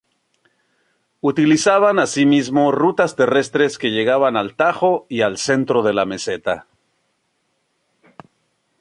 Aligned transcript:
Utilizaban 1.31 1.99
asimismo 2.03 2.71
rutas 2.71 3.15
terrestres 3.15 3.77
que 3.77 3.91
llegaban 3.91 4.35
al 4.35 4.55
Tajo 4.55 5.05
y 5.09 5.21
al 5.21 5.37
centro 5.37 5.83
de 5.83 5.93
la 5.93 6.05
meseta. 6.07 6.65